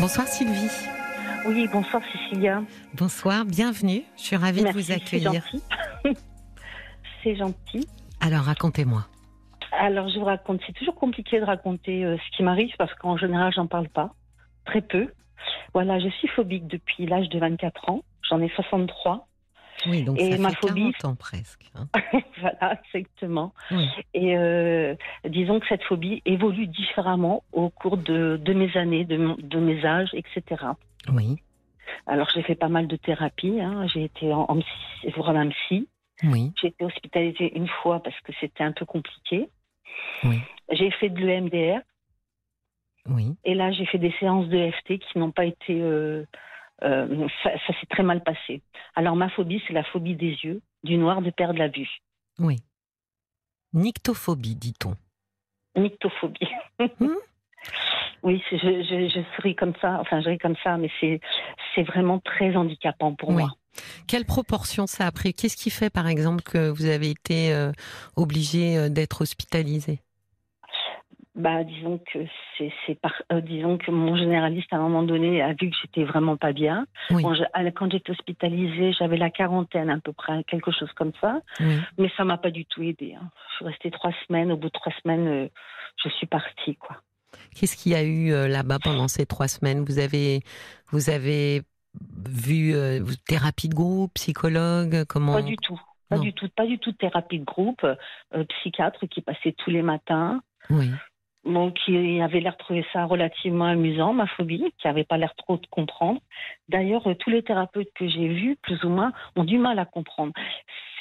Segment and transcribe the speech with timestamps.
[0.00, 0.70] Bonsoir Sylvie.
[1.46, 2.62] Oui, bonsoir Cécilia.
[2.94, 4.02] Bonsoir, bienvenue.
[4.16, 5.44] Je suis ravie Merci, de vous accueillir.
[5.44, 6.18] C'est gentil.
[7.22, 7.88] c'est gentil.
[8.20, 9.06] Alors racontez-moi.
[9.72, 13.16] Alors je vous raconte, c'est toujours compliqué de raconter euh, ce qui m'arrive parce qu'en
[13.16, 14.14] général j'en parle pas,
[14.64, 15.08] très peu.
[15.72, 19.26] Voilà, je suis phobique depuis l'âge de 24 ans, j'en ai 63.
[19.86, 21.70] Oui, donc Et ça ma fait phobie- 40 ans presque.
[21.74, 21.88] hein.
[22.40, 23.52] voilà, exactement.
[23.70, 23.86] Oui.
[24.14, 24.94] Et euh,
[25.28, 29.16] disons que cette phobie évolue différemment au cours de, de mes années, de,
[29.58, 30.64] mes âges, etc.
[31.12, 31.36] Oui,
[32.06, 33.86] Alors j'ai fait pas mal de thérapie, hein.
[33.88, 35.88] j'ai été en, en psy, voir un psy,
[36.22, 39.48] oui, j'ai été hospitalisée une fois parce que c'était un peu compliqué.
[40.24, 40.38] Oui.
[40.72, 41.80] J'ai fait de l'EMDR
[43.10, 43.36] oui.
[43.44, 45.78] et là j'ai fait des séances de FT qui n'ont pas été...
[45.80, 46.24] euh,
[46.84, 48.62] euh, ça ça s'est très mal passé.
[48.94, 51.90] Alors ma phobie, c'est la phobie des yeux, du noir, de perdre la vue.
[52.38, 52.56] oui.
[53.72, 54.94] Nyctophobie, dit-on.
[55.76, 56.48] Nyctophobie.
[57.00, 57.08] Hmm?
[58.22, 61.20] oui, je, je, je ris comme ça, enfin je ris comme ça, mais c'est
[61.74, 63.42] c'est vraiment très handicapant pour Oui.
[63.42, 63.50] moi.
[64.06, 65.34] Quelle proportion ça a pris?
[65.34, 67.72] Qu'est-ce qui fait, par exemple, que vous avez été euh,
[68.14, 69.98] obligé euh, d'être hospitalisé?
[71.36, 72.20] Bah, disons que
[72.56, 75.76] c'est, c'est par, euh, disons que mon généraliste à un moment donné a vu que
[75.82, 76.86] j'étais vraiment pas bien.
[77.10, 77.24] Oui.
[77.24, 80.92] Bon, je- à la- quand j'étais hospitalisée, j'avais la quarantaine à peu près, quelque chose
[80.92, 81.40] comme ça.
[81.58, 81.76] Oui.
[81.98, 83.16] Mais ça m'a pas du tout aidé.
[83.20, 83.28] hein.
[83.50, 84.52] Je suis restée trois semaines.
[84.52, 85.48] Au bout de trois semaines, euh,
[86.04, 86.98] je suis partie, quoi.
[87.56, 89.84] Qu'est-ce qu'il y a eu euh, là-bas pendant ces trois semaines?
[89.84, 90.40] Vous avez,
[90.92, 91.62] vous avez
[92.28, 92.74] vu
[93.26, 95.32] thérapie de groupe, psychologue Comment?
[95.34, 95.80] Pas du tout.
[96.08, 96.22] Pas Non.
[96.22, 96.48] du tout.
[96.54, 97.84] Pas du tout de thérapie de groupe.
[98.50, 100.40] psychiatre qui passait tous les matins.
[100.70, 100.90] Oui.
[101.44, 105.34] Bon, qui avait l'air de trouver ça relativement amusant, ma phobie, qui avait pas l'air
[105.34, 106.20] trop de comprendre.
[106.70, 110.32] D'ailleurs, tous les thérapeutes que j'ai vus, plus ou moins, ont du mal à comprendre.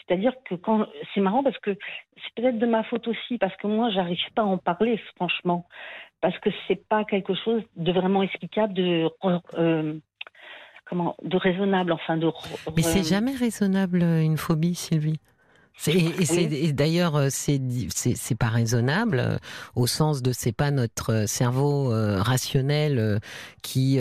[0.05, 1.77] C'est-à-dire que quand c'est marrant parce que
[2.15, 5.65] c'est peut-être de ma faute aussi parce que moi j'arrive pas à en parler franchement
[6.21, 9.09] parce que c'est pas quelque chose de vraiment explicable de
[9.57, 9.99] euh,
[10.85, 12.29] comment de raisonnable enfin de
[12.75, 15.19] Mais c'est jamais raisonnable euh, une phobie, Sylvie.
[15.87, 19.37] Et, d'ailleurs, euh, c'est pas raisonnable euh,
[19.75, 21.89] au sens de c'est pas notre euh, cerveau
[22.21, 23.19] rationnel
[23.61, 23.99] qui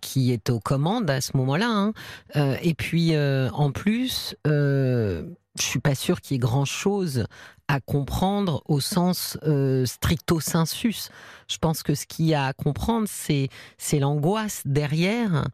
[0.00, 1.68] qui est aux commandes à ce moment-là.
[1.68, 2.56] hein.
[2.62, 5.24] Et puis en plus, euh,
[5.58, 7.26] je suis pas sûre qu'il y ait grand chose
[7.68, 11.10] à comprendre au sens euh, stricto sensus.
[11.48, 15.48] Je pense que ce qu'il y a à comprendre, c'est c'est l'angoisse derrière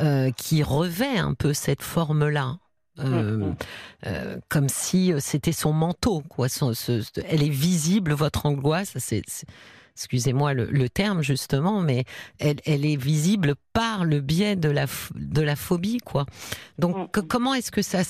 [0.00, 2.58] euh, qui revêt un peu cette forme-là.
[2.98, 3.54] Euh, Mhm.
[4.06, 6.48] euh, comme si euh, c'était son manteau, quoi.
[6.50, 8.92] Son- ce- ce- elle est visible, votre angoisse.
[8.98, 9.22] C'est-
[9.94, 12.04] excusez-moi le, le terme justement, mais
[12.40, 16.26] elle, elle est visible par le biais de la, de la phobie, quoi.
[16.78, 17.08] Donc, Mhm.
[17.08, 18.00] que- comment est-ce que ça,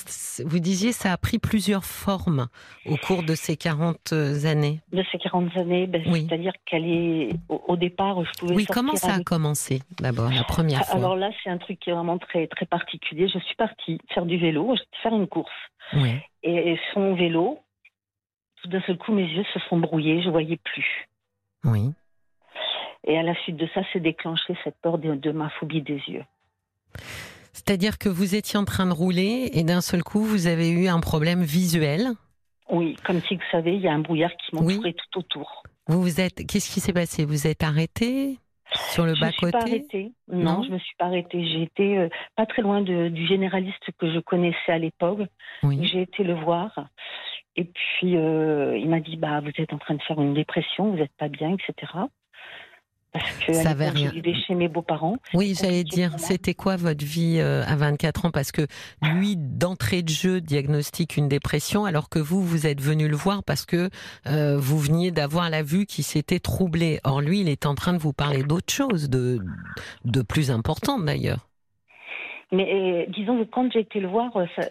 [0.45, 2.49] vous disiez, ça a pris plusieurs formes
[2.87, 4.13] au cours de ces 40
[4.45, 4.81] années?
[4.93, 6.27] de ces 40 années, ben, Oui.
[6.29, 10.45] c'est-à-dire qu'elle est au, au départ, je pouvais Oui, comment ça a commencé d'abord la
[10.45, 10.95] première fois?
[10.97, 13.29] Alors là, c'est un truc qui est vraiment très très particulier.
[13.29, 15.51] Je suis partie faire du vélo, faire une course,
[15.95, 16.13] Oui.
[16.43, 17.59] et, et sur mon vélo,
[18.63, 21.09] tout d'un seul coup, mes yeux se sont brouillés, je voyais plus.
[21.65, 21.91] Oui.
[23.05, 26.01] Et à la suite de ça, s'est déclenché cette peur de, de ma phobie des
[26.09, 26.25] yeux.
[27.53, 30.89] C'est-à-dire que vous étiez en train de rouler et d'un seul coup, vous avez eu
[30.89, 32.09] un problème visuel.
[32.71, 34.75] Oui, comme si vous savez, il y a un brouillard qui Oui.
[34.77, 35.63] m'entourait tout autour.
[35.89, 37.25] Vous vous êtes, qu'est-ce qui s'est passé?
[37.25, 38.39] Vous êtes arrêté
[38.93, 40.13] sur le Je me bas suis pas côté arrêtée.
[40.29, 41.45] Non, Non je me suis pas arrêtée.
[41.47, 45.21] J'ai été euh, pas très loin de- du généraliste que je connaissais à l'époque.
[45.63, 45.87] Oui.
[45.87, 46.71] J'ai été le voir.
[47.57, 50.91] Et puis, euh, il m'a dit, bah, vous êtes en train de faire une dépression,
[50.91, 51.93] vous n'êtes pas bien, etc.
[53.13, 54.11] Parce que Ça je rien-
[54.47, 55.19] chez mes beaux-parents.
[55.35, 58.31] Oui, j'allais dire, c'était quoi votre vie euh, à 24 ans?
[58.31, 58.63] Parce que
[59.03, 63.45] lui, d'entrée de jeu, diagnostique une dépression, alors que vous, vous êtes venu le voir
[63.45, 63.91] parce que
[64.27, 67.01] euh, vous veniez d'avoir la vue qui s'était troublée.
[67.05, 69.41] Or, lui, il est en train de vous parler d'autre chose, de,
[70.07, 71.49] de plus importante d'ailleurs.
[72.51, 74.63] Mais euh, disons que quand j'ai été le voir, ça,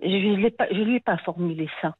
[0.00, 1.96] je ne lui ai pas formulé ça.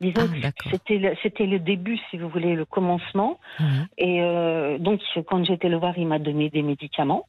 [0.00, 3.38] Disons Ah, que c'était le, c'était le début, si vous voulez, le commencement.
[3.60, 3.66] Oui.
[3.98, 7.26] Et euh, donc, quand été le voir, il m'a donné des médicaments.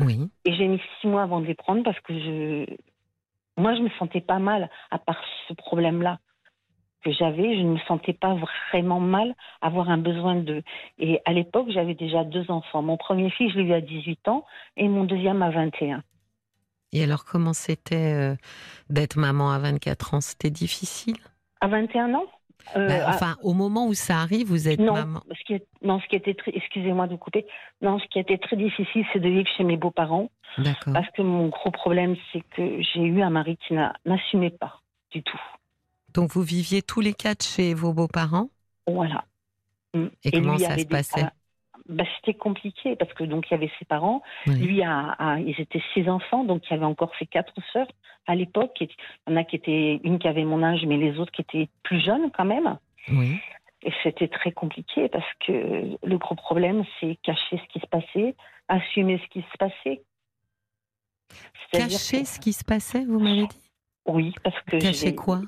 [0.00, 0.28] oui.
[0.44, 2.66] Et j'ai mis six mois avant de les prendre parce que je,
[3.56, 6.18] moi, je me sentais pas mal à part ce problème-là
[7.04, 7.56] que j'avais.
[7.56, 8.36] Je ne me sentais pas
[8.72, 10.62] vraiment mal, avoir un besoin de.
[10.98, 12.82] Et à l'époque, j'avais déjà deux enfants.
[12.82, 14.44] Mon premier fils, je l'ai eu à 18 ans
[14.76, 16.02] et mon deuxième à 21.
[16.92, 18.34] Et alors, comment c'était euh,
[18.90, 20.20] d'être maman à 24 ans?
[20.20, 21.16] C'était difficile?
[21.60, 22.24] À 21 ans
[22.76, 25.20] Euh, Bah, à- Enfin, au moment où ça arrive, vous êtes non, maman.
[25.30, 27.46] ce qui est- non, ce qui était très, excusez-moi de couper.
[27.80, 30.28] Non, ce qui était très difficile, c'est de vivre chez mes beaux-parents,
[30.58, 30.92] D'accord.
[30.92, 34.80] parce que mon gros problème, c'est que j'ai eu un mari qui n'a- n'assumait pas
[35.12, 35.40] du tout.
[36.12, 38.48] Donc, vous viviez tous les quatre chez vos beaux-parents?
[38.86, 39.24] Voilà.
[39.94, 40.06] Mm.
[40.24, 41.26] Et comment ça se passait?
[41.88, 44.56] Bah, c'était compliqué parce que donc il y avait ses parents, Oui.
[44.58, 47.88] lui a, a- ils étaient six enfants, donc il y avait encore ses quatre sœurs
[48.26, 48.76] à l'époque.
[48.80, 48.88] Il
[49.28, 51.68] y en a qui étaient une qui avait mon âge, mais les autres qui étaient
[51.82, 52.78] plus jeunes quand même.
[53.10, 53.38] Oui.
[53.82, 58.34] Et c'était très compliqué parce que le gros problème, c'est cacher ce qui se passait,
[58.68, 60.02] assumer ce qui se passait.
[61.72, 63.70] Cacher que- ce qui se passait, vous m'avez dit?
[64.06, 65.40] Oui, parce que Cacher quoi?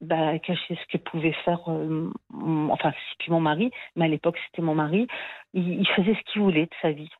[0.00, 4.08] Bah, cacher ce que pouvait faire, euh, mon- enfin, c'est plus mon mari, mais à
[4.08, 5.06] l'époque c'était mon mari.
[5.54, 7.10] Il, il faisait ce qu'il voulait de sa vie.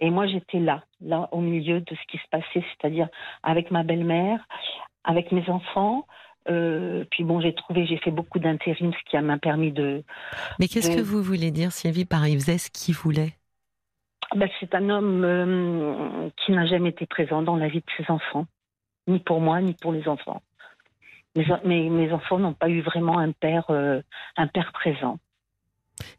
[0.00, 3.08] Et moi j'étais là, là au milieu de ce qui se passait, c'est-à-dire
[3.42, 4.46] avec ma belle-mère,
[5.04, 6.06] avec mes enfants.
[6.48, 10.02] Euh, puis bon, j'ai trouvé, j'ai fait beaucoup d'intérim, ce qui m'a permis de.
[10.58, 13.34] Mais qu'est-ce de- que vous voulez dire, Sylvie, par il faisait ce qu'il voulait
[14.34, 18.10] Bah, c'est un homme euh, qui n'a jamais été présent dans la vie de ses
[18.10, 18.46] enfants,
[19.06, 20.42] ni pour moi, ni pour les enfants.
[21.34, 24.00] Mes, mes, mes enfants n'ont pas eu vraiment un père, euh,
[24.36, 25.18] un père présent.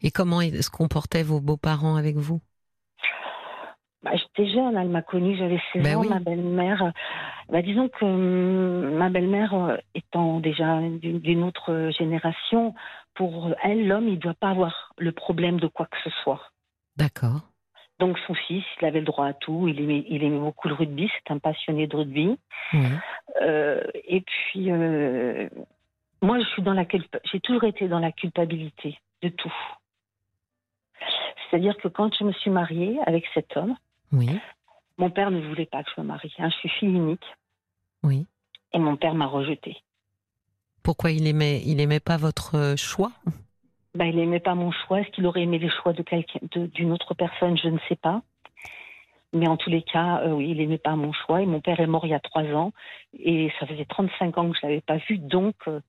[0.01, 2.42] Et comment se comportaient vos beaux-parents avec vous?
[4.04, 6.01] Bah, J'étais jeune, elle m'a connue, j'avais 16 Ben ans.
[6.01, 6.10] oui.
[6.10, 6.92] Ma belle-mère,
[7.50, 12.74] bah, disons que hum, ma belle-mère, euh, étant déjà d'une autre génération,
[13.13, 16.42] pour elle, l'homme, il ne doit pas avoir le problème de quoi que ce soit.
[16.98, 17.53] D'accord.
[18.00, 20.74] Donc son fils, il avait le droit à tout, il aimait, il aimait beaucoup le
[20.74, 22.38] rugby, c'est un passionné de rugby.
[23.42, 25.48] Euh, et puis, euh,
[26.22, 26.86] moi, je suis dans la
[27.31, 29.54] j'ai toujours été dans la culpabilité de tout.
[31.50, 33.75] C'est-à-dire que quand je me suis mariée avec cet homme,
[34.12, 34.30] Oui.
[34.98, 36.34] mon père ne voulait pas que je me marie.
[36.39, 36.50] hein.
[36.50, 37.25] Je suis fille unique
[38.01, 38.25] Oui.
[38.74, 39.78] et mon père m'a rejetée.
[40.81, 43.12] Pourquoi il aimait, il aimait pas votre euh, choix?
[43.95, 45.01] Ben, il n'aimait pas mon choix.
[45.01, 47.57] Est-ce qu'il aurait aimé les choix de quelqu'un, d'une autre personne?
[47.57, 48.22] Je ne sais pas.
[49.34, 51.42] Mais en tous les cas, euh, oui, il n'aimait pas mon choix.
[51.42, 52.72] Et mon père est mort il y a trois ans.
[53.18, 55.18] Et ça faisait 35 ans que je ne l'avais pas vu.
[55.19, 55.80] Donc, euh,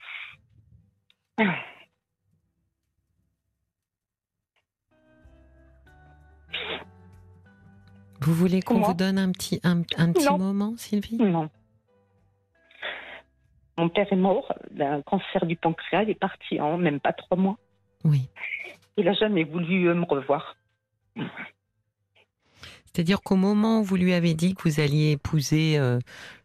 [8.21, 10.39] Vous voulez qu'on vous donne un petit, un, un petit Non.
[10.39, 11.19] moment, Sylvie?
[11.19, 11.51] Non.
[13.77, 16.05] Mon père est mort d'un cancer du pancréas.
[16.05, 17.59] Il est parti en même pas trois mois.
[18.05, 18.29] Oui.
[18.97, 20.57] Il n'a jamais voulu euh, me revoir.
[22.87, 25.99] C'est-à-dire qu'au moment où vous lui avez dit que vous alliez épouser euh,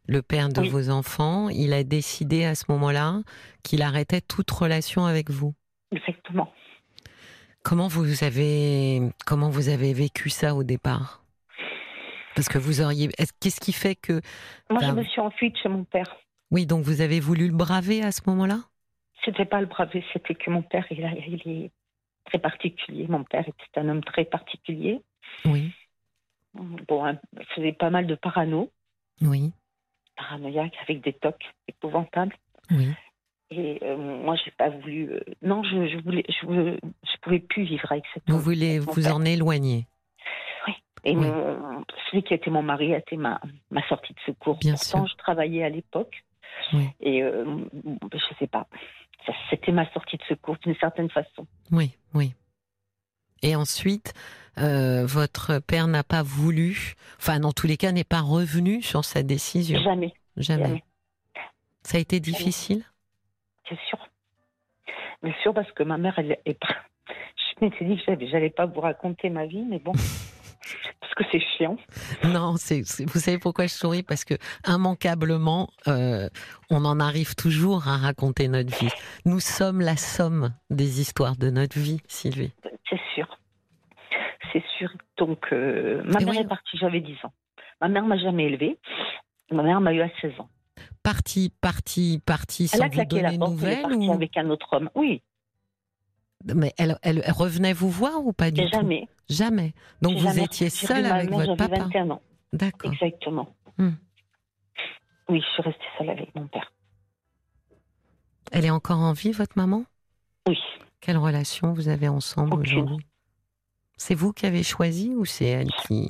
[0.08, 0.70] le père de Oui.
[0.70, 3.22] vos enfants, il a décidé à ce moment-là
[3.64, 5.54] qu'il arrêtait toute relation avec vous.
[5.92, 6.52] Exactement.
[7.64, 11.24] Comment vous avez comment vous avez vécu ça au départ?
[12.36, 14.22] Parce que vous auriez est-ce- qu'est-ce qui fait que
[14.70, 16.16] Moi, je me suis enfuie de chez mon père.
[16.52, 18.60] oui donc vous avez voulu le braver à ce moment-là?
[19.26, 21.72] C'était pas le braver, c'était que mon père, il, a- il est
[22.26, 23.08] très particulier.
[23.08, 25.02] Mon père était un homme très particulier.
[25.46, 25.72] Oui
[26.54, 28.72] Bon, hein, il faisait pas mal de parano,
[29.22, 29.52] oui
[30.16, 32.36] paranoïaque, avec des tocs épouvantables.
[32.72, 32.90] oui
[33.52, 35.12] Et euh, moi, j'ai pas voulu.
[35.12, 36.78] euh, non, je, je voulais, je,
[37.22, 39.16] pouvais plus vivre avec cet vous voulez vous père.
[39.16, 39.86] en éloigner
[41.06, 41.26] Et Oui.
[41.26, 43.40] mon- celui qui était mon mari a été ma,
[43.72, 44.58] ma sortie de secours.
[44.58, 45.08] Bien Pourtant, sûr.
[45.08, 46.24] je travaillais à l'époque.
[46.74, 46.90] Oui.
[47.00, 47.46] Et euh,
[48.14, 48.68] je sais pas.
[49.50, 51.46] C'était ma sortie de secours d'une certaine façon.
[51.72, 52.34] oui oui
[53.42, 54.14] et ensuite
[54.58, 59.06] euh, votre père n'a pas voulu enfin dans tous les cas n'est pas revenu sur
[59.06, 60.84] sa décision Jamais, jamais jamais.
[61.84, 62.84] ça a été difficile?
[63.68, 64.00] C'est sûr.
[65.22, 66.76] Bien sûr, parce que ma mère, elle est pas.
[67.38, 69.92] Je m'étais dit que j'allais pas vous raconter ma vie, mais bon.
[71.00, 71.78] parce que c'est chiant.
[72.24, 74.04] Non, c'est, vous savez pourquoi je souris?
[74.04, 74.36] Parce que
[74.68, 76.30] immanquablement, euh,
[76.70, 78.92] on en arrive toujours à raconter notre vie.
[79.26, 82.52] Nous sommes la somme des histoires de notre vie, Sylvie.
[82.90, 83.38] C'est sûr.
[84.52, 84.90] C'est sûr.
[85.18, 86.40] Donc, euh, ma Et mère oui.
[86.40, 87.34] est partie, j'avais 10 ans.
[87.82, 88.78] Ma mère m'a jamais élevée.
[89.52, 90.50] Ma mère m'a eu à 16 ans.
[91.04, 94.14] Partie, partie, partie, Elle sans vous claqué la donner porte, elle est partie ou...
[94.14, 94.90] avec un autre homme.
[94.96, 95.22] Oui,
[96.46, 98.70] Mais elle, elle, elle revenait vous voir ou pas du tout?
[98.72, 99.08] Jamais.
[99.30, 99.74] Jamais.
[100.02, 101.84] Donc vous jamais étiez seule avec votre j'avais papa?
[101.84, 102.22] 21 ans.
[102.54, 102.94] D'accord.
[102.94, 103.54] Exactement.
[103.78, 103.92] Hmm.
[105.28, 106.72] Oui, je suis restée seule avec mon père.
[108.52, 109.84] Elle est encore en vie, votre maman?
[110.48, 110.58] Oui.
[111.02, 113.06] Quelle relation vous avez ensemble aujourd'hui?
[113.98, 116.10] C'est vous qui avez choisi ou c'est elle qui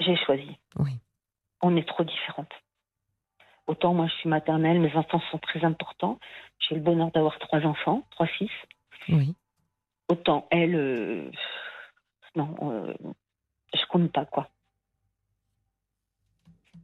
[0.00, 0.58] J'ai choisi.
[0.78, 0.90] Oui.
[1.62, 2.52] On est trop différentes.
[3.66, 6.18] Autant moi je suis maternelle, mes enfants sont très importants.
[6.58, 8.50] J'ai le bonheur d'avoir trois enfants, trois fils.
[9.08, 9.34] Oui.
[10.08, 11.30] Autant elle, euh,
[12.34, 12.94] non, euh,
[13.74, 14.48] je compte pas quoi.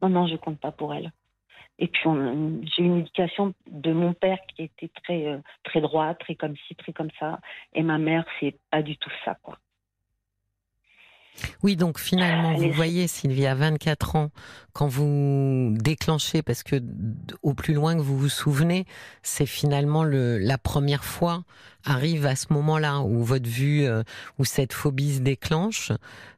[0.03, 1.13] Non, non, je compte pas pour elle.
[1.79, 2.03] Et puis
[2.77, 6.75] j'ai une éducation de mon père qui était très euh, très droit, très comme ci,
[6.77, 7.41] très comme ça.
[7.73, 9.59] Et ma mère, c'est pas du tout ça quoi.
[11.63, 14.31] Oui, donc finalement, vous voyez, Sylvie, à 24 ans,
[14.73, 16.77] quand vous déclenchez, parce que
[17.43, 18.85] au plus loin que vous vous souvenez,
[19.23, 21.45] c'est finalement le, la première fois
[21.85, 24.03] arrive à ce moment-là où votre vue, euh,
[24.39, 25.93] où cette phobie se déclenche.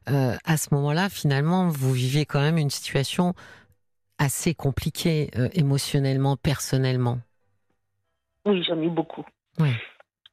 [0.09, 3.33] Euh, à ce moment-là, finalement, vous vivez quand même une situation
[4.17, 7.19] assez compliquée euh, émotionnellement, personnellement.
[8.45, 9.25] Oui, j'en ai beaucoup.
[9.59, 9.71] Oui.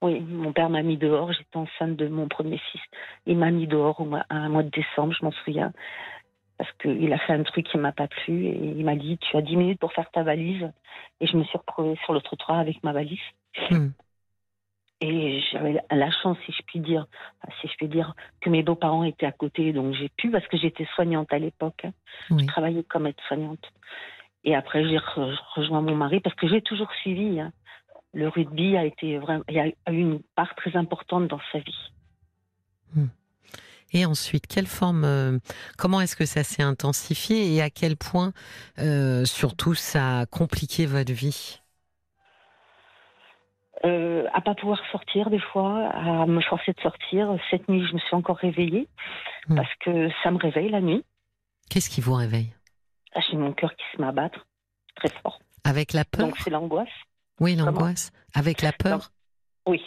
[0.04, 1.32] Oui, mon père m'a mis dehors.
[1.32, 2.80] J'étais enceinte de mon premier fils.
[3.25, 5.73] Il m'a mis dehors au mois, un mois de décembre, je m'en souviens.
[6.58, 8.49] Parce qu'il a fait un truc qui ne m'a pas plu.
[8.49, 10.70] Et il m'a dit Tu as 10 minutes pour faire ta valise.
[11.23, 13.18] Et je me suis retrouvée sur le trottoir avec ma valise.
[13.70, 13.92] Hmm.
[15.00, 17.06] Et j'avais la chance, si je puis dire,
[17.62, 20.58] si je puis dire, que mes beaux-parents étaient à côté, donc j'ai pu parce que
[20.58, 21.87] j'étais soignante à l'époque.
[22.28, 23.73] Je travaillais comme aide-soignante.
[24.44, 24.99] Et après, j'ai
[25.56, 27.40] rejoint mon mari parce que j'ai toujours suivi.
[27.40, 27.52] Hein
[28.14, 31.90] le rugby a été vraiment, a eu une part très importante dans sa vie.
[33.94, 35.38] Et ensuite, quelle forme, euh,
[35.78, 38.33] comment est-ce que ça s'est intensifié et à quel point,
[38.80, 41.61] euh, surtout, ça a compliqué votre vie?
[43.85, 47.37] Euh, À pas pouvoir sortir des fois, à me forcer de sortir.
[47.50, 48.88] Cette nuit, je me suis encore réveillée
[49.49, 49.54] hmm.
[49.54, 51.04] parce que ça me réveille la nuit.
[51.71, 52.52] Qu'est-ce qui vous réveille?
[53.14, 54.44] Ah, J'ai mon cœur qui se met à battre
[54.97, 55.38] très fort.
[55.62, 56.26] Avec la peur?
[56.26, 56.88] Donc c'est l'angoisse.
[57.41, 58.12] Oui, l'angoisse.
[58.35, 59.11] Avec la peur
[59.67, 59.83] Oui.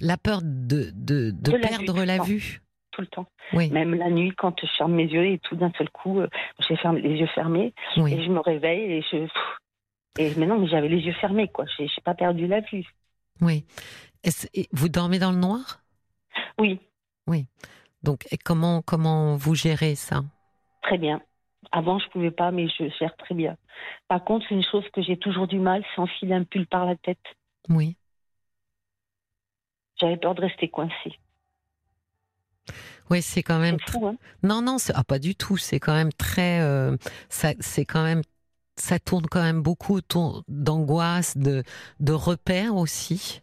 [0.00, 3.26] La peur de, de, de, perdre la vue tout le temps.
[3.54, 3.70] Oui.
[3.70, 6.28] Même la nuit, quand je ferme mes yeux et tout d'un seul coup, euh,
[6.68, 9.26] j'ai les yeux fermés et je me réveille et je.
[10.18, 11.64] Et maintenant, mais j'avais les yeux fermés, quoi.
[11.78, 12.84] J'ai pas perdu la vue.
[13.40, 13.64] Oui.
[14.72, 15.80] vous dormez dans le noir?
[16.58, 16.78] Oui.
[17.26, 17.46] Oui.
[18.02, 20.22] Donc, comment, comment vous gérez ça?
[20.82, 21.22] Très bien.
[21.70, 23.56] Avant, je pouvais pas, mais je gère très bien.
[24.08, 26.86] Par contre, c'est une chose que j'ai toujours du mal, c'est enfiler un pull par
[26.86, 27.24] la tête.
[27.68, 27.96] Oui.
[30.00, 31.18] J'avais peur de rester coincée.
[33.10, 33.78] Oui, c'est quand même.
[33.86, 35.56] Fou, hein non, non, ah, pas du tout.
[35.56, 36.60] C'est quand même très.
[36.60, 36.96] Euh,
[37.28, 38.22] ça, c'est quand même.
[38.76, 41.62] Ça tourne quand même beaucoup autour d'angoisse, de,
[42.00, 43.42] de repères aussi.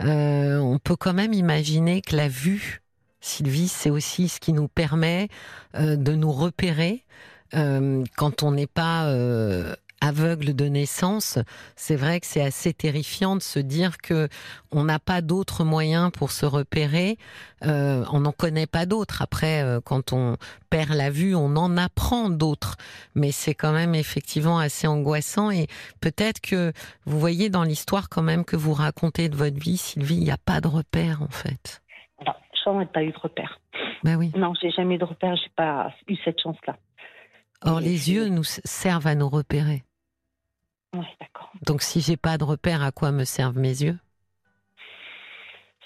[0.00, 2.80] Euh, on peut quand même imaginer que la vue,
[3.20, 5.28] Sylvie, c'est aussi ce qui nous permet
[5.74, 7.04] euh, de nous repérer,
[7.54, 11.38] euh, quand on n'est pas euh, aveugle de naissance,
[11.76, 14.28] c'est vrai que c'est assez terrifiant de se dire que
[14.72, 17.18] on n'a pas d'autres moyens pour se repérer.
[17.66, 19.20] Euh, on n'en connaît pas d'autres.
[19.20, 20.36] Après, quand on
[20.70, 22.76] perd la vue, on en apprend d'autres.
[23.14, 25.50] Mais c'est quand même effectivement assez angoissant.
[25.50, 25.66] Et
[26.00, 26.72] peut-être que
[27.04, 30.30] vous voyez dans l'histoire quand même que vous racontez de votre vie, Sylvie, il n'y
[30.30, 31.82] a pas de repère en fait.
[32.26, 32.32] Non,
[32.64, 33.58] je n'ai pas eu de repère.
[34.02, 34.32] Ben oui.
[34.36, 35.36] Non, j'ai jamais eu de repère.
[35.36, 36.76] J'ai pas eu cette chance-là.
[37.62, 39.84] Or, les yeux nous servent à nous repérer.
[40.94, 41.52] Oui, d'accord.
[41.66, 43.98] Donc, si j'ai pas de repère, à quoi me servent mes yeux?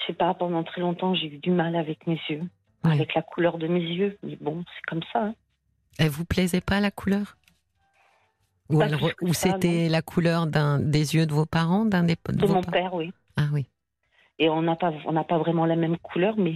[0.00, 2.42] Je sais pas, pendant très longtemps, j'ai eu du mal avec mes yeux,
[2.84, 4.18] avec la couleur de mes yeux.
[4.22, 5.24] Mais bon, c'est comme ça.
[5.24, 5.34] Hein.
[5.98, 7.36] Elle vous plaisait pas la couleur?
[8.70, 8.82] Ou,
[9.32, 13.12] c'était la couleur des yeux de vos parents, d'un des de, mon père, oui.
[13.36, 13.66] Ah oui.
[14.38, 16.54] Et on n'a pas, on n'a pas vraiment la même couleur, mais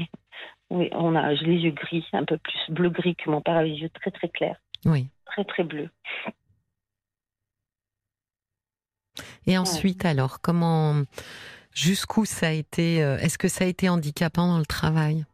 [0.71, 3.57] oui, on a, j'ai les yeux gris, un peu plus bleu gris que mon père
[3.57, 4.59] avait les yeux très très clairs.
[4.85, 5.09] Oui.
[5.27, 5.89] Très, très bleu.
[9.47, 11.03] Et ensuite, alors, comment,
[11.73, 15.25] jusqu'où ça a été, euh, est-ce que ça a été handicapant dans le travail?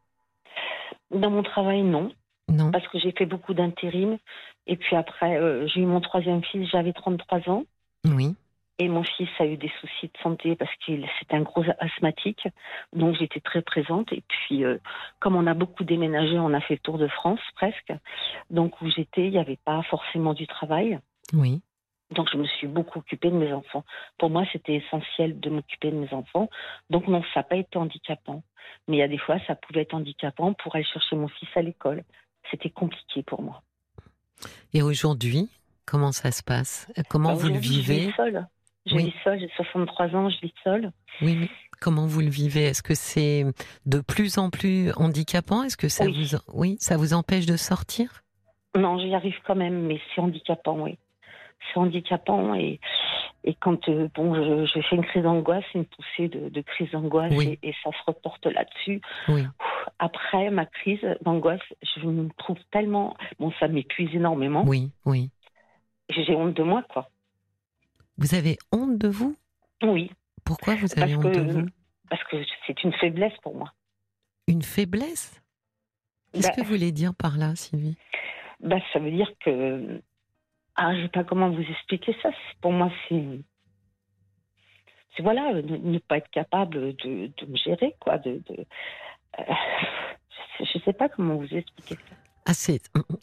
[1.10, 2.12] Dans mon travail, non.
[2.48, 2.70] Non.
[2.70, 4.18] Parce que j'ai fait beaucoup d'intérim.
[4.66, 7.64] Et puis après, euh, j'ai eu mon troisième fils, j'avais 33 ans.
[8.04, 8.34] Oui.
[8.78, 12.48] Et mon fils a eu des soucis de santé parce qu'il c'est un gros asthmatique.
[12.92, 14.12] Donc j'étais très présente.
[14.12, 14.78] Et puis, euh,
[15.20, 17.92] comme on a beaucoup déménagé, on a fait le tour de France presque.
[18.50, 20.98] Donc où j'étais, il n'y avait pas forcément du travail.
[21.32, 21.62] Oui.
[22.10, 23.84] Donc je me suis beaucoup occupée de mes enfants.
[24.18, 26.48] Pour moi, c'était essentiel de m'occuper de mes enfants.
[26.90, 28.42] Donc non, ça n'a pas été handicapant.
[28.88, 31.48] Mais il y a des fois, ça pouvait être handicapant pour aller chercher mon fils
[31.54, 32.02] à l'école.
[32.50, 33.62] C'était compliqué pour moi.
[34.72, 35.48] Et aujourd'hui,
[35.86, 36.88] comment ça se passe?
[37.08, 38.46] Comment bah, vous le vivez je seule.
[38.86, 40.92] Je vis seule, j'ai 63 ans, je vis seule.
[41.22, 41.48] Oui, mais
[41.80, 42.64] comment vous le vivez?
[42.64, 43.44] Est-ce que c'est
[43.86, 45.62] de plus en plus handicapant?
[45.62, 48.22] Est-ce que ça vous oui, ça vous empêche de sortir?
[48.76, 50.98] Non, j'y arrive quand même, mais c'est handicapant, oui.
[51.72, 52.80] C'est handicapant et
[53.46, 57.74] et quand euh, bon, je, fais une crise d'angoisse, une poussée de, crise d'angoisse et,
[57.82, 59.02] ça se reporte là-dessus.
[59.28, 59.42] Oui.
[59.98, 64.64] Après ma crise d'angoisse, je me trouve tellement bon, ça m'épuise énormément.
[64.66, 65.30] Oui, oui.
[66.08, 67.10] J'ai honte de moi, quoi.
[68.18, 69.36] Vous avez honte de vous?
[69.82, 70.10] Oui.
[70.44, 71.66] Pourquoi vous avez honte de vous?
[72.08, 73.72] Parce que c'est une faiblesse pour moi.
[74.46, 75.40] Une faiblesse?
[76.32, 77.96] Qu'est-ce bah que vous voulez dire par là, Sylvie?
[78.60, 80.00] Bah, Ça veut dire que.
[80.76, 82.30] Ah, je ne sais pas comment vous expliquer ça.
[82.60, 83.40] Pour moi, c'est.
[85.16, 88.18] C'est voilà, ne, pas être capable de, me gérer, quoi.
[88.18, 88.42] De,
[89.38, 89.42] euh,
[90.58, 92.16] je ne sais pas comment vous expliquer ça.
[92.46, 92.52] Ah,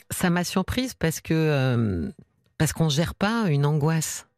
[0.10, 2.10] ça m'a surprise parce que euh,
[2.57, 4.30] parce qu'on gère pas une angoisse.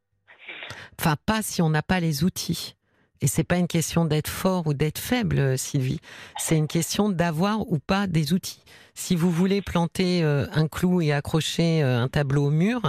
[1.00, 2.76] Enfin, pas si on n'a pas les outils.
[3.22, 6.02] Et c'est pas une question d'être fort ou d'être faible, Sylvie.
[6.38, 8.62] C'est une question d'avoir ou pas des outils.
[8.96, 12.82] Si vous voulez planter euh, un clou et accrocher euh, un tableau au mur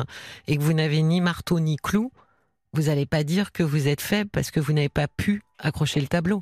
[0.48, 2.10] et que vous n'avez ni marteau ni clou,
[2.72, 6.00] vous n'allez pas dire que vous êtes faible parce que vous n'avez pas pu accrocher
[6.00, 6.40] le tableau.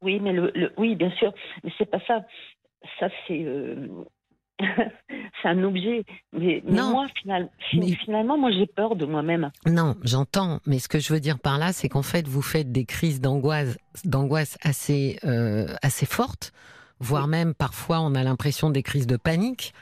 [0.00, 0.34] Oui, mais
[0.78, 2.24] oui, bien sûr, mais c'est pas ça.
[2.98, 3.86] Ça c'est euh,
[5.42, 6.04] c'est un objet.
[6.32, 7.06] Mais, moi,
[8.04, 9.50] finalement, moi, j'ai peur de moi-même.
[9.66, 10.60] Non, j'entends.
[10.66, 13.20] Mais ce que je veux dire par là, c'est qu'en fait, vous faites des crises
[13.20, 16.52] d'angoisse, d'angoisse assez, euh, assez fortes,
[16.98, 19.74] voire même parfois, on a l'impression des crises de panique.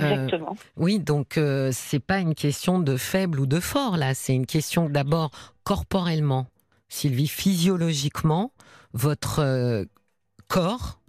[0.00, 0.56] Euh, Exactement.
[0.76, 4.46] oui, donc euh, c'est pas une question de faible ou de fort là, c'est une
[4.46, 5.30] question d'abord
[5.64, 6.46] corporellement,
[6.88, 8.52] Sylvie, physiologiquement,
[8.94, 9.84] votre
[10.46, 10.99] corps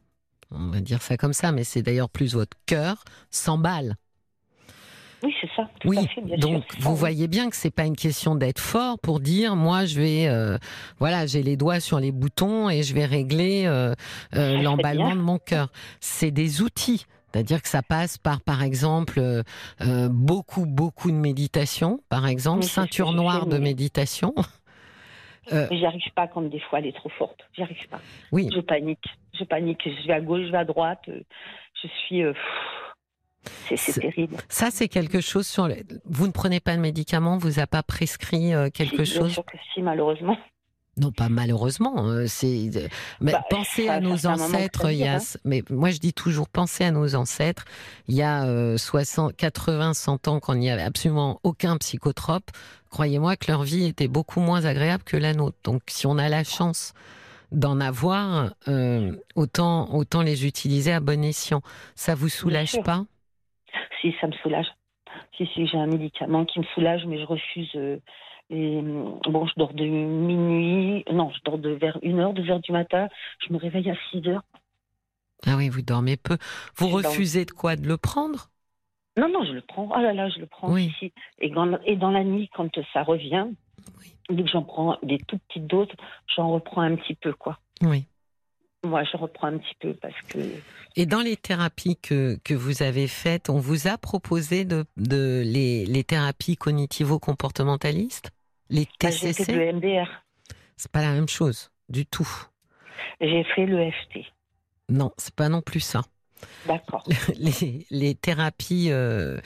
[0.51, 3.95] on va dire ça comme ça, mais c'est d'ailleurs plus votre cœur, s'emballe.
[5.23, 5.69] Oui, c'est ça.
[5.85, 5.97] oui,
[6.39, 9.99] donc vous voyez bien que c'est pas une question d'être fort pour dire moi je
[9.99, 10.57] vais, euh,
[10.97, 13.93] voilà, j'ai les doigts sur les boutons et je vais régler euh,
[14.35, 15.69] euh, l'emballement de mon cœur.
[15.99, 17.05] C'est des outils.
[17.31, 19.21] C'est-à-dire que ça passe par, par exemple,
[20.09, 24.33] beaucoup, beaucoup de méditation, par exemple, ceinture noire de méditation.
[25.51, 27.47] Euh, J'y arrive pas quand des fois elle est trop forte.
[27.53, 27.99] J'y arrive pas.
[28.31, 28.49] Oui.
[28.53, 29.05] Je panique.
[29.37, 29.81] Je panique.
[29.83, 31.01] Je vais à gauche, je vais à droite.
[31.07, 32.23] Je suis.
[32.23, 32.33] Euh,
[33.75, 34.37] c'est terrible.
[34.49, 35.67] Ça, c'est quelque chose sur.
[36.05, 39.45] Vous ne prenez pas de médicaments Vous a pas prescrit euh, quelque chose Bien sûr
[39.45, 40.37] que si, malheureusement.
[41.01, 42.05] Non, pas malheureusement.
[42.05, 42.69] Euh, c'est
[43.19, 44.91] mais bah, pensez à nos ancêtres.
[44.91, 45.39] Il y a, hein.
[45.43, 47.65] mais moi je dis toujours pensez à nos ancêtres.
[48.07, 52.51] Il y a 60, 80, 100 ans, quand il n'y avait absolument aucun psychotrope,
[52.91, 55.57] croyez-moi que leur vie était beaucoup moins agréable que la nôtre.
[55.63, 56.93] Donc, si on a la chance
[57.51, 61.61] d'en avoir, euh, autant autant les utiliser à bon escient.
[61.95, 63.03] Ça vous soulage pas?
[63.99, 64.67] Si, ça me soulage.
[65.35, 67.71] Si, si, j'ai un médicament qui me soulage, mais je refuse.
[67.75, 67.97] Euh,
[68.51, 73.07] et bon, je dors de minuit, non, je dors de vers 1h, 2h du matin.
[73.47, 74.41] Je me réveille à 6h.
[75.47, 76.37] Ah oui, vous dormez peu.
[76.75, 78.49] Vous refusez de quoi De le prendre?
[79.15, 79.89] Non, non, je le prends.
[79.89, 81.13] Oh là là, je le prends ici.
[81.39, 83.47] Et dans, et dans la nuit, quand ça revient,
[84.29, 85.87] dès que j'en prends des toutes petites doses,
[86.35, 87.57] j'en reprends un petit peu, quoi.
[87.81, 88.05] Oui.
[88.83, 90.39] Moi, je reprends un petit peu parce que.
[90.97, 95.41] Et dans les thérapies que, que vous avez faites, on vous a proposé de, de
[95.45, 98.31] les, les thérapies cognitivo-comportementalistes?
[98.71, 100.09] Les TCC J'ai fait le MDR.
[100.77, 102.27] C'est pas la même chose du tout.
[103.19, 104.19] J'ai fait le FT.
[104.89, 106.01] Non, c'est pas non plus ça.
[106.65, 107.07] D'accord.
[107.37, 109.39] Les, les, thérapies euh,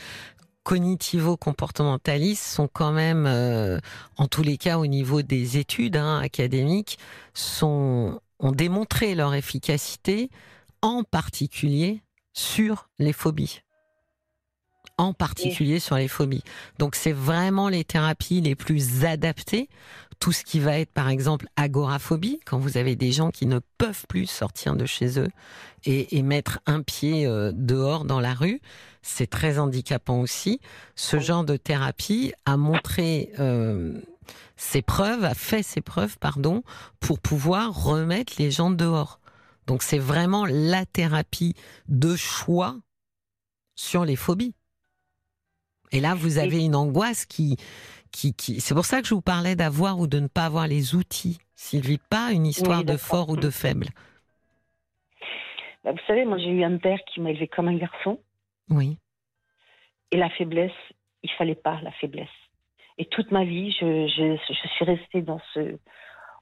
[0.64, 3.80] cognitivo-comportementalistes sont quand même, euh,
[4.18, 6.98] en tous les cas au niveau des études hein, académiques,
[7.34, 10.30] sont, ont démontré leur efficacité,
[10.82, 12.02] en particulier
[12.34, 13.62] sur les phobies
[14.98, 16.44] en particulier sur les phobies.
[16.80, 19.70] Donc c'est vraiment les thérapies les plus adaptées.
[20.20, 23.60] Tout ce qui va être par exemple agoraphobie, quand vous avez des gens qui ne
[23.78, 25.30] peuvent plus sortir de chez eux
[25.84, 28.62] et, mettre un pied euh, dehors dans la rue,
[29.02, 30.62] c'est très handicapant aussi.
[30.96, 34.00] Ce genre de thérapie a montré euh,
[34.56, 36.64] ses preuves, a fait ses preuves, pardon,
[37.00, 39.20] pour pouvoir remettre les gens dehors.
[39.68, 41.56] Donc c'est vraiment la thérapie
[41.90, 42.78] de choix
[43.76, 44.54] sur les phobies.
[45.92, 47.58] Et là, vous avez une angoisse qui,
[48.12, 48.60] qui, qui...
[48.60, 51.38] c'est pour ça que je vous parlais d'avoir ou de ne pas avoir les outils,
[51.56, 53.88] Sylvie, pas une histoire de fort ou de faible.
[55.84, 58.20] Bah, vous savez, moi j'ai eu un père qui m'a élevé comme un garçon.
[58.70, 58.98] Oui.
[60.12, 60.72] Et la faiblesse,
[61.24, 62.28] il fallait pas la faiblesse.
[62.98, 65.78] Et toute ma vie, je, je, je suis restée dans ce,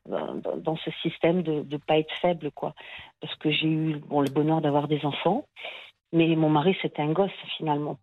[0.07, 2.73] dans, dans ce système de ne pas être faible, quoi.
[3.19, 5.47] Parce que j'ai eu bon, le bonheur d'avoir des enfants,
[6.11, 7.97] mais mon mari, c'était un gosse, finalement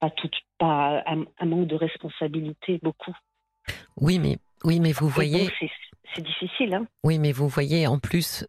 [0.00, 3.16] pas tout, pas un, manque de responsabilité, beaucoup.
[4.00, 5.50] Oui, mais oui, mais vous voyez,
[6.14, 6.74] c'est difficile.
[6.74, 8.46] Hein oui, mais vous voyez, en plus,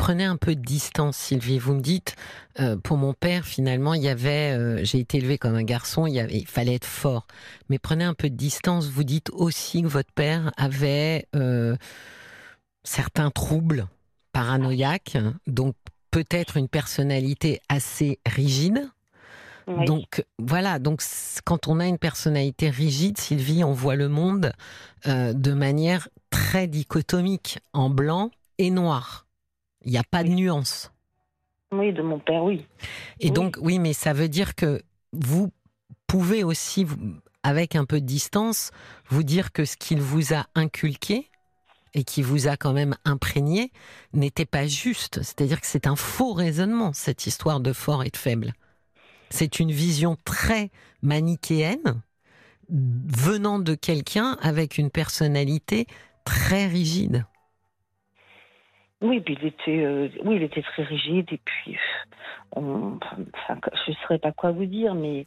[0.00, 1.58] prenez un peu de distance, Sylvie.
[1.58, 2.16] Vous me dites,
[2.58, 6.06] euh, pour mon père, finalement, il y avait, euh, j'ai été élevé comme un garçon,
[6.06, 7.26] il, y avait, il fallait être fort.
[7.68, 8.88] Mais prenez un peu de distance.
[8.88, 11.76] Vous dites aussi que votre père avait euh,
[12.82, 13.86] certains troubles
[14.32, 15.74] paranoïaques, donc
[16.10, 18.88] peut-être une personnalité assez rigide.
[19.86, 21.02] Donc voilà, donc
[21.44, 24.52] quand on a une personnalité rigide, Sylvie, on voit le monde
[25.06, 29.26] euh, de manière très dichotomique, en blanc et noir.
[29.84, 30.92] Il n'y a pas de nuance.
[31.72, 32.66] Oui, de mon père, oui.
[33.20, 35.50] Et donc, oui, mais ça veut dire que vous
[36.06, 36.86] pouvez aussi,
[37.42, 38.72] avec un peu de distance,
[39.08, 41.30] vous dire que ce qu'il vous a inculqué
[41.94, 43.72] et qui vous a quand même imprégné
[44.12, 45.22] n'était pas juste.
[45.22, 48.52] C'est-à-dire que c'est un faux raisonnement, cette histoire de fort et de faible.
[49.30, 50.70] C'est une vision très
[51.02, 52.02] manichéenne
[52.68, 55.86] venant de quelqu'un avec une personnalité
[56.24, 57.24] très rigide.
[59.02, 61.76] Oui, il était, euh, oui, il était très rigide et puis,
[62.54, 65.26] je ne saurais pas quoi vous dire, mais.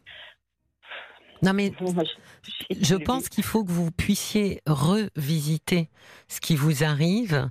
[1.41, 1.73] Non, mais
[2.69, 5.89] je, pense qu'il faut que vous puissiez revisiter
[6.29, 7.49] ce qui vous arrive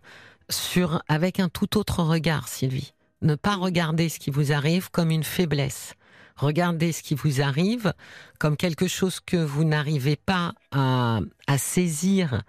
[0.48, 2.94] sur, avec un tout autre regard, Sylvie.
[3.20, 5.94] Ne pas regarder ce qui vous arrive comme une faiblesse.
[6.36, 7.92] Regardez ce qui vous arrive
[8.38, 11.20] comme quelque chose que vous n'arrivez pas à,
[11.58, 12.42] saisir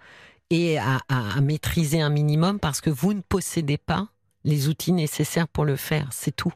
[0.50, 1.00] et à,
[1.42, 4.08] maîtriser un minimum parce que vous ne possédez pas
[4.44, 6.08] les outils nécessaires pour le faire.
[6.12, 6.52] C'est tout.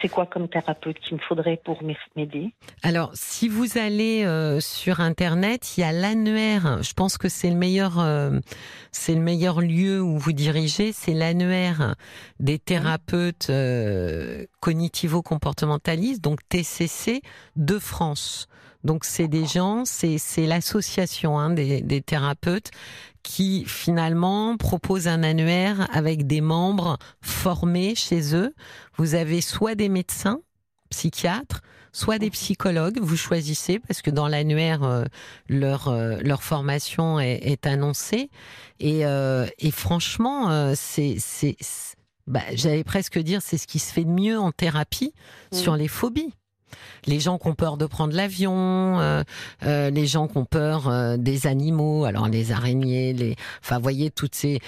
[0.00, 1.82] C'est quoi comme thérapeute qu'il me faudrait pour
[2.16, 2.52] m'aider?
[2.82, 6.82] Alors, si vous allez euh, sur Internet, il y a l'annuaire.
[6.82, 8.38] Je pense que c'est le meilleur, euh,
[8.90, 10.92] c'est le meilleur lieu où vous dirigez.
[10.92, 11.94] C'est l'annuaire
[12.40, 17.22] des thérapeutes euh, cognitivo-comportementalistes, donc TCC
[17.56, 18.48] de France.
[18.84, 22.70] Donc c'est des gens, c'est l'association hein, des, des, thérapeutes
[23.22, 28.54] qui finalement proposent un annuaire avec des membres formés chez eux.
[28.96, 30.40] Vous avez soit des médecins,
[30.90, 32.98] psychiatres, soit des psychologues.
[33.00, 35.04] Vous choisissez parce que dans l'annuaire euh,
[35.48, 38.30] leur euh, leur formation est, est annoncée.
[38.80, 41.56] Et, euh, et franchement c'est c'est
[42.26, 45.12] bah, j'allais presque dire c'est ce qui se fait de mieux en thérapie
[45.52, 46.34] sur les phobies
[47.06, 49.22] les gens qui ont peur de prendre l'avion, euh,
[49.64, 54.10] euh, les gens qui ont peur euh, des animaux, alors les araignées, les, enfin, voyez
[54.10, 54.60] toutes ces,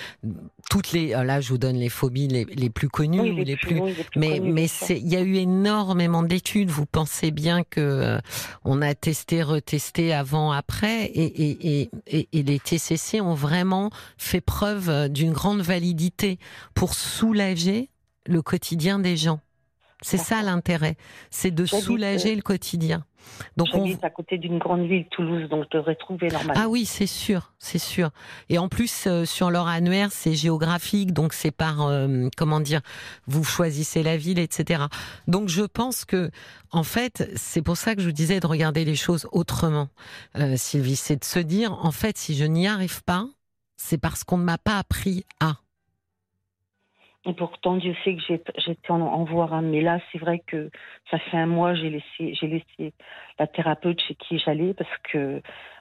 [0.70, 3.80] toutes les, là, je vous donne les phobies les, les plus connues, les, plus,
[4.16, 6.70] mais mais c'est, il y a eu énormément d'études.
[6.70, 8.18] Vous pensez bien que
[8.64, 14.40] on a testé, retesté avant, après, et, et, et, et les TCC ont vraiment fait
[14.40, 16.38] preuve d'une grande validité
[16.74, 17.90] pour soulager
[18.26, 19.40] le quotidien des gens.
[20.04, 20.96] C'est ça l'intérêt,
[21.30, 23.04] c'est de soulager euh, le quotidien.
[23.56, 26.52] Donc on à côté d'une grande ville, Toulouse, donc je devrais trouver normalement.
[26.56, 28.10] Ah oui, c'est sûr, c'est sûr.
[28.50, 32.82] Et en plus euh, sur leur annuaire, c'est géographique, donc c'est par euh, comment dire,
[33.26, 34.84] vous choisissez la ville, etc.
[35.26, 36.30] Donc je pense que
[36.70, 39.88] en fait, c'est pour ça que je vous disais de regarder les choses autrement,
[40.56, 43.26] Sylvie, c'est de se dire en fait, si je n'y arrive pas,
[43.78, 45.56] c'est parce qu'on ne m'a pas appris à.
[47.26, 48.22] Et pourtant, Dieu sait que
[48.58, 49.62] j'étais en, en voir un.
[49.62, 50.70] Mais là, c'est vrai que
[51.10, 52.92] ça fait un mois, j'ai laissé, j'ai laissé
[53.38, 55.40] la thérapeute chez qui j'allais parce que,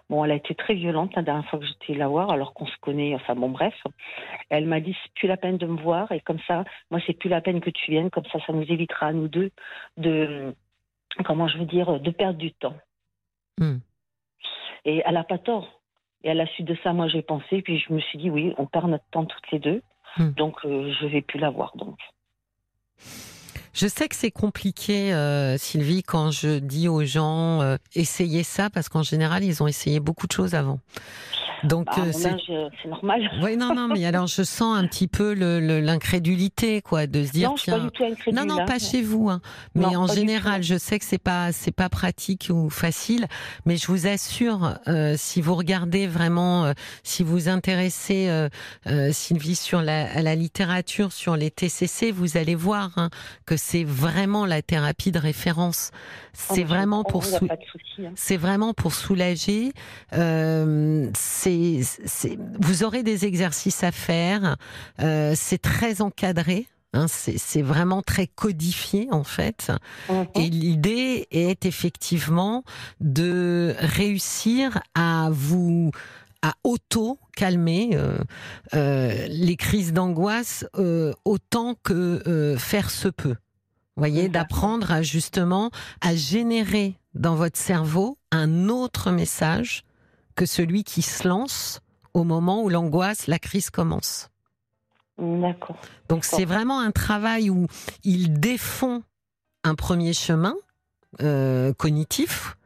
[0.09, 2.65] bon, elle a été très violente la dernière fois que j'étais la voir, alors qu'on
[2.65, 3.75] se connaît, enfin bon, bref.
[4.49, 7.17] Elle m'a dit, c'est plus la peine de me voir et comme ça, moi, c'est
[7.17, 9.51] plus la peine que tu viennes, comme ça, ça nous évitera à nous deux
[9.97, 10.55] de,
[11.25, 12.77] comment je veux dire, de perdre du temps.
[13.57, 13.79] Hmm.
[14.85, 15.81] Et elle a pas tort.
[16.23, 18.53] Et à la suite de ça, moi, j'ai pensé, puis je me suis dit, oui,
[18.57, 19.81] on perd notre temps toutes les deux.
[20.17, 20.29] Hmm.
[20.31, 21.75] Donc, euh, je vais plus l'avoir.
[21.75, 21.97] Donc.
[23.73, 28.69] Je sais que c'est compliqué, euh, Sylvie, quand je dis aux gens euh, essayez ça,
[28.69, 30.79] parce qu'en général, ils ont essayé beaucoup de choses avant.
[31.63, 33.29] Donc euh, c'est normal.
[33.41, 37.49] Oui, non, non, mais alors je sens un petit peu l'incrédulité, quoi, de se dire
[37.49, 37.79] non, tiens.
[37.79, 39.41] Pas du tout non, non, pas chez vous, hein.
[39.75, 43.27] mais en général, je sais que c'est pas c'est pas pratique ou facile,
[43.65, 46.73] mais je vous assure, euh, si vous regardez vraiment, euh,
[47.03, 52.91] si vous intéressez euh, Sylvie sur la, la littérature, sur les TCC, vous allez voir
[52.97, 53.09] hein,
[53.45, 55.91] que c'est vraiment la thérapie de référence.
[56.33, 57.47] C'est vraiment pour hein.
[58.15, 59.71] c'est vraiment pour soulager.
[60.11, 61.52] c'est
[62.59, 64.57] vous aurez des exercices à faire.
[65.01, 66.67] Euh, c'est très encadré.
[66.95, 69.71] Hein, c'est vraiment très codifié en fait.
[70.09, 70.27] Mhm.
[70.35, 72.63] Et l'idée est effectivement
[72.99, 75.89] de réussir à vous
[76.43, 78.17] à auto calmer euh,
[78.75, 80.67] euh, les crises d'angoisse
[81.25, 83.35] autant que faire se peut.
[83.95, 89.83] Voyez, d'apprendre à justement à générer dans votre cerveau un autre message
[90.35, 91.81] que celui qui se lance
[92.13, 94.29] au moment où l'angoisse, la crise commence.
[95.17, 95.77] D'accord.
[96.09, 97.67] Donc c'est vraiment un travail où
[98.03, 99.03] ils défont
[99.63, 100.55] un premier chemin
[101.21, 102.57] euh, cognitif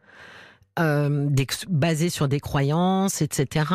[0.79, 1.29] euh,
[1.67, 3.65] basé sur des croyances, etc.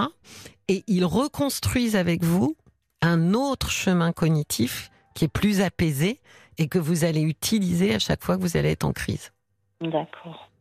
[0.68, 2.56] Et ils reconstruisent avec vous
[3.02, 6.20] un autre chemin cognitif qui est plus apaisé
[6.58, 9.32] et que vous allez utiliser à chaque fois que vous allez être en crise.
[9.80, 10.51] D'accord.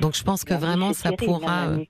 [0.00, 1.68] Donc je pense que vraiment ça pourra.
[1.68, 1.84] Euh,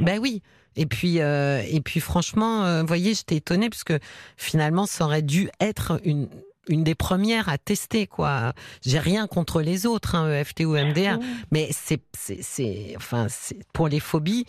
[0.00, 0.42] ben oui.
[0.74, 3.98] Et puis euh, et puis franchement, euh, vous voyez, j'étais étonnée parce que
[4.36, 6.28] finalement ça aurait dû être une
[6.68, 8.52] une des premières à tester quoi.
[8.84, 11.18] J'ai rien contre les autres, hein, EFT ou MDR,
[11.52, 14.44] mais c'est c'est c'est enfin c'est pour les phobies.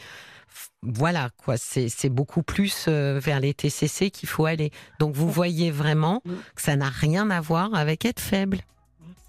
[0.82, 4.72] Voilà quoi, c'est beaucoup plus vers les TCC qu'il faut aller.
[5.00, 6.22] Donc vous voyez vraiment
[6.56, 8.60] que ça n'a rien à voir avec être faible.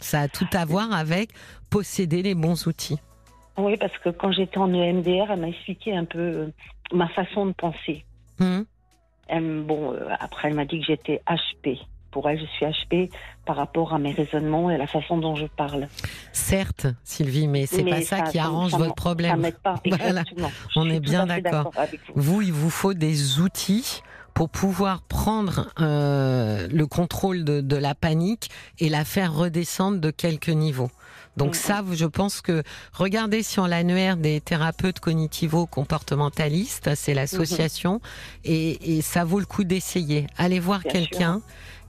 [0.01, 1.31] Ça a tout à voir avec
[1.69, 2.99] posséder les bons outils.
[3.59, 6.47] Oui, parce que quand j'étais en EMDR, elle m'a expliqué un peu euh,
[6.93, 8.05] ma façon de penser.
[8.41, 8.65] Hum,
[9.27, 11.79] Elle- bon, euh, après, elle m'a dit que j'étais HP.
[12.11, 13.11] Pour elle, je suis HP
[13.45, 15.89] par rapport à mes raisonnements et à la façon dont je parle.
[16.33, 19.41] Certes, Sylvie, mais c'est pas ça, qui arrange ça votre Ça problème.
[19.41, 19.75] m'aide pas.
[19.85, 20.23] Voilà.
[20.77, 21.73] On est bien d'accord.
[22.15, 22.23] vous.
[22.37, 24.01] Vous, il vous faut des outils
[24.33, 30.11] pour pouvoir prendre euh, le contrôle de, de la panique et la faire redescendre de
[30.11, 30.91] quelques niveaux.
[31.39, 31.55] Donc Mhm.
[31.55, 38.01] ça, je pense que regardez sur l'annuaire des thérapeutes cognitivo-comportementalistes, c'est l'association,
[38.45, 40.27] et, et ça vaut le coup d'essayer.
[40.37, 41.41] Allez voir quelqu'un,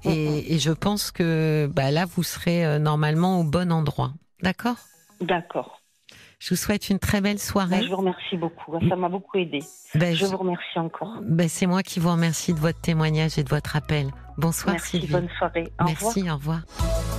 [0.05, 4.13] et, et je pense que bah, là, vous serez euh, normalement au bon endroit.
[4.41, 4.77] D'accord?
[5.19, 5.81] D'accord.
[6.39, 7.83] Je vous souhaite une très belle soirée.
[7.83, 8.71] je vous remercie beaucoup.
[8.87, 9.59] Ça m'a beaucoup aidé.
[9.95, 11.15] Ben, Je vous remercie encore.
[11.21, 14.07] ben, c'est moi qui vous remercie de votre témoignage et de votre appel.
[14.37, 14.91] Bonsoir Merci.
[14.91, 15.11] Sylvie.
[15.11, 15.65] Bonne soirée.
[15.81, 16.13] Au revoir.
[16.15, 17.18] Merci, au revoir.